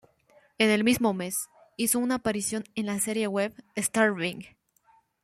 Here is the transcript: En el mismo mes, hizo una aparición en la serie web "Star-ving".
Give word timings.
En 0.57 0.71
el 0.71 0.83
mismo 0.83 1.13
mes, 1.13 1.35
hizo 1.77 1.99
una 1.99 2.15
aparición 2.15 2.63
en 2.73 2.87
la 2.87 2.99
serie 2.99 3.27
web 3.27 3.53
"Star-ving". 3.75 4.47